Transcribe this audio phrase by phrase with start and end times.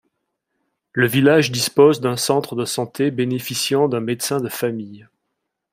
[0.93, 5.07] Le village dispose d'un centre de santé, bénéficiant d'un médecin de famille.